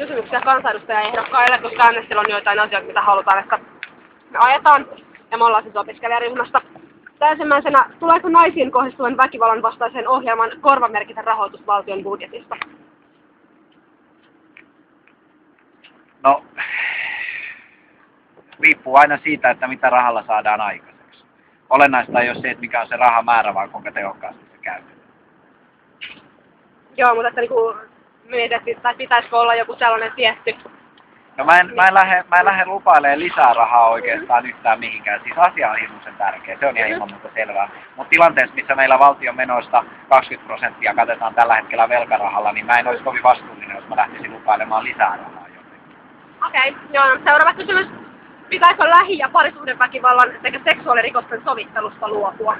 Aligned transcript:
kysymyksiä 0.00 0.40
kansanedustajaehdokkaille, 0.40 1.58
koska 1.58 1.82
äänestäjillä 1.82 2.20
on 2.20 2.30
joitain 2.30 2.60
asioita, 2.60 2.86
mitä 2.86 3.02
halutaan, 3.02 3.38
että 3.38 3.58
me 4.30 4.38
ajetaan. 4.38 4.86
Ja 5.30 5.38
me 5.38 5.44
ollaan 5.44 5.62
siis 5.62 5.76
opiskelijaryhmästä. 5.76 6.60
Tää 7.18 7.30
Ensimmäisenä, 7.30 7.90
tuleeko 7.98 8.28
naisiin 8.28 8.70
kohdistuvan 8.70 9.16
väkivallan 9.16 9.62
vastaiseen 9.62 10.08
ohjelman 10.08 10.50
korvamerkitä 10.60 11.22
rahoitus 11.22 11.66
valtion 11.66 12.02
budjetista? 12.02 12.56
No, 16.22 16.44
riippuu 18.60 18.96
aina 18.96 19.18
siitä, 19.18 19.50
että 19.50 19.68
mitä 19.68 19.90
rahalla 19.90 20.24
saadaan 20.26 20.60
aikaiseksi. 20.60 21.24
Olennaista 21.70 22.20
ei 22.20 22.30
ole 22.30 22.40
se, 22.40 22.50
että 22.50 22.60
mikä 22.60 22.80
on 22.80 22.88
se 22.88 22.96
rahamäärä, 22.96 23.54
vaan 23.54 23.70
kuinka 23.70 23.92
tehokkaasti 23.92 24.44
se 24.52 24.58
käytetään. 24.62 25.00
Joo, 26.96 27.14
mutta 27.14 27.28
että 27.28 27.40
niinku 27.40 27.74
mietittiin, 28.30 28.80
tai 28.80 28.94
pitäisikö 28.94 29.36
olla 29.36 29.54
joku 29.54 29.76
sellainen 29.78 30.12
tietty. 30.12 30.54
No 31.36 31.44
mä 31.44 31.58
en, 31.58 31.74
mä 31.74 31.86
en 31.86 31.94
lähde, 31.94 32.24
mä 32.28 32.36
en 32.36 32.44
lähde 32.44 32.64
lupailemaan 32.64 33.18
lisää 33.18 33.54
rahaa 33.54 33.88
oikeastaan 33.88 34.46
yhtään 34.46 34.80
mihinkään. 34.80 35.20
Siis 35.24 35.38
asia 35.38 35.70
on 35.70 35.78
hirmuisen 35.80 36.14
tärkeä, 36.18 36.56
se 36.60 36.66
on 36.66 36.76
ihan 36.76 36.90
ilman 36.90 37.10
muuta 37.10 37.28
selvää. 37.34 37.68
Mutta 37.96 38.10
tilanteessa, 38.10 38.54
missä 38.54 38.74
meillä 38.74 38.98
valtion 38.98 39.36
menoista 39.36 39.84
20 40.08 40.46
prosenttia 40.46 40.94
katetaan 40.94 41.34
tällä 41.34 41.54
hetkellä 41.54 41.88
velkarahalla, 41.88 42.52
niin 42.52 42.66
mä 42.66 42.78
en 42.78 42.88
olisi 42.88 43.04
kovin 43.04 43.22
vastuullinen, 43.22 43.76
jos 43.76 43.88
mä 43.88 43.96
lähtisin 43.96 44.32
lupailemaan 44.32 44.84
lisää 44.84 45.16
rahaa 45.16 45.46
jotenkin. 45.48 45.96
Okei, 46.46 46.70
okay, 46.70 46.82
joo, 46.92 47.04
seuraava 47.24 47.54
kysymys. 47.54 47.86
Pitäisikö 48.48 48.90
lähi- 48.90 49.18
ja 49.18 49.28
parisuhdeväkivallan 49.28 50.28
sekä 50.42 50.60
seksuaalirikosten 50.64 51.42
sovittelusta 51.44 52.08
luopua? 52.08 52.56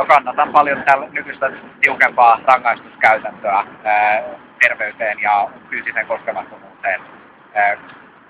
No 0.00 0.06
kannatan 0.06 0.52
paljon 0.52 0.82
tällä 0.82 1.08
nykyistä 1.12 1.50
tiukempaa 1.80 2.40
rangaistuskäytäntöä 2.44 3.66
terveyteen 4.62 5.20
ja 5.20 5.48
fyysiseen 5.70 6.06
koskemattomuuteen 6.06 7.00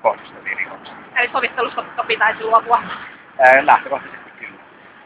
kohdistuviin 0.03 0.59
rikoksiin. 0.59 0.97
Eli 1.17 1.31
sovittelusta 1.33 1.85
pitäisi 2.07 2.45
luopua. 2.45 2.83
Lähtökohtaisesti 3.61 4.31
kyllä. 4.39 4.59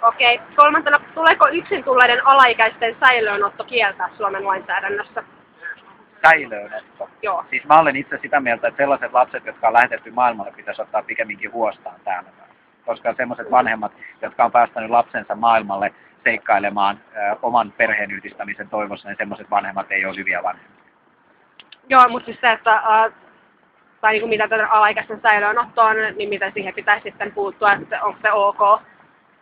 Okei. 0.02 0.34
Okay. 0.34 0.46
Kolmantena, 0.56 1.00
tuleeko 1.14 1.48
yksin 1.48 1.84
tulleiden 1.84 2.26
alaikäisten 2.26 2.96
säilöönotto 3.00 3.64
kieltää 3.64 4.08
Suomen 4.16 4.46
lainsäädännössä? 4.46 5.22
Säilöönotto. 6.26 7.10
Joo. 7.22 7.44
Siis 7.50 7.64
mä 7.64 7.80
olen 7.80 7.96
itse 7.96 8.18
sitä 8.22 8.40
mieltä, 8.40 8.68
että 8.68 8.82
sellaiset 8.82 9.12
lapset, 9.12 9.44
jotka 9.46 9.66
on 9.66 9.74
lähetetty 9.74 10.10
maailmalle, 10.10 10.52
pitäisi 10.52 10.82
ottaa 10.82 11.02
pikemminkin 11.02 11.52
huostaan 11.52 12.00
täällä. 12.04 12.43
Koska 12.86 13.14
sellaiset 13.14 13.50
vanhemmat, 13.50 13.92
jotka 14.22 14.44
on 14.44 14.52
päästänyt 14.52 14.90
lapsensa 14.90 15.34
maailmalle 15.34 15.94
seikkailemaan 16.24 17.00
ö, 17.16 17.36
oman 17.42 17.72
perheen 17.72 18.10
yhdistämisen 18.10 18.68
toivossa, 18.68 19.08
niin 19.08 19.16
sellaiset 19.16 19.50
vanhemmat 19.50 19.92
ei 19.92 20.06
ole 20.06 20.16
hyviä 20.16 20.42
vanhempia. 20.42 20.84
Joo, 21.88 22.08
mutta 22.08 22.26
siis 22.26 22.40
se, 22.40 22.52
että 22.52 22.72
äh, 22.72 23.12
tai 24.00 24.12
niin 24.12 24.20
kuin 24.20 24.30
mitä 24.30 24.48
tätä 24.48 24.68
alaikäisten 24.68 25.20
säilöönottoa 25.20 25.84
on, 25.84 25.96
niin 26.16 26.28
miten 26.28 26.52
siihen 26.52 26.74
pitäisi 26.74 27.02
sitten 27.10 27.32
puuttua, 27.32 27.72
että 27.72 28.02
onko 28.02 28.18
se 28.22 28.32
ok, 28.32 28.82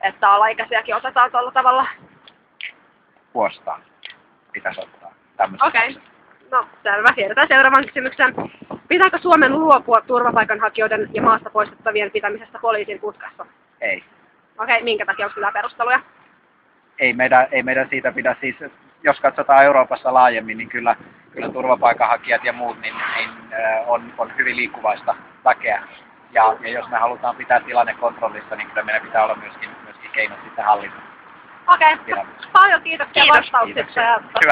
että 0.00 0.30
alaikäisiäkin 0.30 0.94
otetaan 0.96 1.30
tuolla 1.30 1.50
tavalla. 1.50 1.86
Huostaan 3.34 3.82
pitäisi 4.52 4.80
ottaa 4.80 5.12
Okei. 5.66 5.94
lapset. 5.94 6.12
No, 6.50 6.66
selvä. 6.82 7.08
Siirrytään 7.14 7.48
seuraavaan 7.48 7.86
kysymykseen. 7.86 8.34
Pitääkö 8.92 9.18
Suomen 9.18 9.58
luopua 9.58 10.00
turvapaikanhakijoiden 10.00 11.08
ja 11.12 11.22
maasta 11.22 11.50
poistettavien 11.50 12.10
pitämisestä 12.10 12.58
poliisin 12.58 12.98
putkassa? 12.98 13.46
Ei. 13.80 14.04
Okei, 14.58 14.82
minkä 14.82 15.06
takia 15.06 15.26
onko 15.26 15.34
sillä 15.34 15.52
perusteluja? 15.52 16.00
ei 16.98 17.12
meidän, 17.12 17.46
ei 17.50 17.62
meidän 17.62 17.88
siitä 17.88 18.12
pidä 18.12 18.36
siis, 18.40 18.56
jos 19.02 19.20
katsotaan 19.20 19.64
Euroopassa 19.64 20.14
laajemmin, 20.14 20.58
niin 20.58 20.68
kyllä, 20.68 20.96
kyllä 21.30 21.48
turvapaikanhakijat 21.48 22.44
ja 22.44 22.52
muut 22.52 22.80
niin, 22.80 22.94
niin 23.16 23.30
äh, 23.52 23.88
on, 23.88 24.12
on 24.18 24.32
hyvin 24.38 24.56
liikkuvaista 24.56 25.14
väkeä. 25.44 25.82
Ja, 26.32 26.56
ja 26.60 26.68
jos 26.68 26.88
me 26.88 26.96
halutaan 26.96 27.36
pitää 27.36 27.60
tilanne 27.60 27.94
kontrollissa, 27.94 28.56
niin 28.56 28.68
kyllä 28.68 28.82
meidän 28.82 29.02
pitää 29.02 29.24
olla 29.24 29.34
myöskin, 29.34 29.70
myöskin 29.84 30.10
keinot 30.10 30.38
sitten 30.44 30.64
hallita. 30.64 30.94
Okei, 31.74 31.96
Kyllä. 31.96 32.26
paljon 32.52 32.82
kiitoksia 32.82 33.22
Kiitos. 33.22 33.38
vastauksista. 33.38 33.74
Kiitoksia. 33.74 34.02
Ja 34.02 34.16
Hyvä. 34.16 34.50